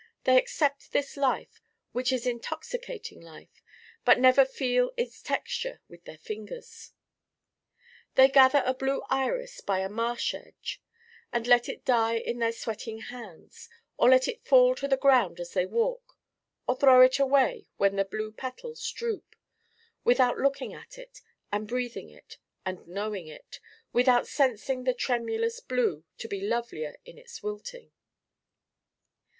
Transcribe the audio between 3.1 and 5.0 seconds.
life, but never feel